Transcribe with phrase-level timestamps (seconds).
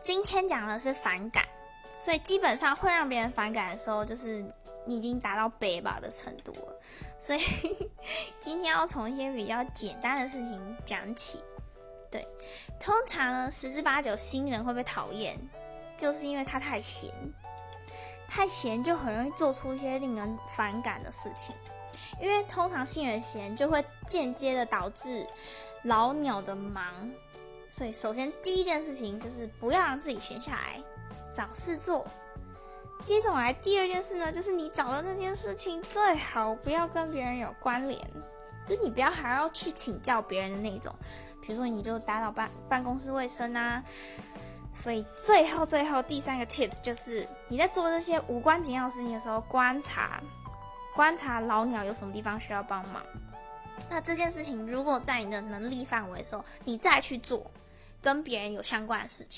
[0.00, 1.44] 今天讲的是反感，
[1.98, 4.44] 所以基本上会让别人反感的时候，就是
[4.86, 6.74] 你已经达到北吧的程度了。
[7.18, 7.40] 所以
[8.40, 11.40] 今天要从一些比较简单的事情讲起。
[12.10, 12.26] 对，
[12.80, 15.38] 通常呢，十之八九新人会被讨厌，
[15.96, 17.12] 就是因为他太闲，
[18.26, 21.54] 太闲就很容易做出一些令人反感的事情。
[22.20, 25.26] 因为通常新人闲，就会间接的导致
[25.84, 27.10] 老鸟的忙。
[27.70, 30.82] 所以，首先第一件事情就是不要让自己闲下来，
[31.32, 32.04] 找事做。
[33.02, 37.98] 接着来第二件事呢，就是你找的那件事情最好不要跟别人有关联，
[38.66, 40.94] 就是你不要还要去请教别人的那种。
[41.40, 43.82] 比如说，你就打扫办办公室卫生啊。
[44.72, 50.20] 所以最后最后第三个 tips 就是你在做这些无关紧要的事情的时候，观察
[50.94, 53.02] 观察老鸟有什么地方需要帮忙。
[53.88, 57.50] 那这件事情如果在你的能力范围的时候，你再去做
[58.02, 59.28] 跟别人有相关的事情。